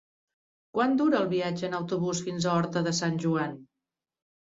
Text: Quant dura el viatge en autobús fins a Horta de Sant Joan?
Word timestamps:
Quant 0.77 0.95
dura 1.01 1.19
el 1.19 1.29
viatge 1.35 1.69
en 1.69 1.77
autobús 1.81 2.25
fins 2.31 2.51
a 2.53 2.57
Horta 2.57 2.87
de 2.91 2.99
Sant 3.05 3.25
Joan? 3.27 3.59